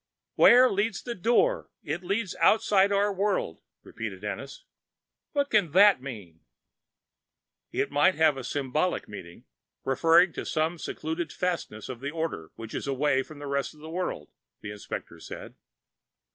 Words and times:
"Where 0.33 0.67
leads 0.67 1.03
the 1.03 1.13
Door? 1.13 1.69
It 1.83 2.01
leads 2.03 2.35
outside 2.37 2.91
our 2.91 3.13
world," 3.13 3.61
repeated 3.83 4.23
Ennis. 4.23 4.65
"What 5.33 5.51
can 5.51 5.73
that 5.73 6.01
mean?" 6.01 6.39
"It 7.71 7.91
might 7.91 8.15
have 8.15 8.35
a 8.35 8.43
symbolic 8.43 9.07
meaning, 9.07 9.45
referring 9.83 10.33
to 10.33 10.43
some 10.43 10.79
secluded 10.79 11.31
fastness 11.31 11.87
of 11.87 11.99
the 11.99 12.09
order 12.09 12.49
which 12.55 12.73
is 12.73 12.87
away 12.87 13.21
from 13.21 13.37
the 13.37 13.45
rest 13.45 13.75
of 13.75 13.79
the 13.81 13.91
world," 13.91 14.31
the 14.61 14.71
inspector 14.71 15.19
said. 15.19 15.53